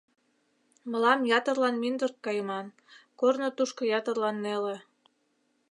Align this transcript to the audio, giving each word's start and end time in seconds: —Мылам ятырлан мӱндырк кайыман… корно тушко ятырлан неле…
—Мылам 0.89 1.19
ятырлан 1.37 1.75
мӱндырк 1.81 2.17
кайыман… 2.25 2.67
корно 3.19 3.47
тушко 3.57 3.83
ятырлан 3.99 4.35
неле… 4.43 4.75